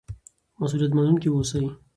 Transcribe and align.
مسؤلیت 0.59 0.91
منونکي 0.95 1.27
اوسئ. 1.31 1.63